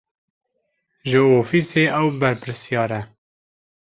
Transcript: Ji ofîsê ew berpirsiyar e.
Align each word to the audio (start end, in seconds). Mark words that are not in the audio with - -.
Ji 1.09 1.19
ofîsê 1.39 1.83
ew 1.99 2.07
berpirsiyar 2.21 2.91
e. 2.99 3.01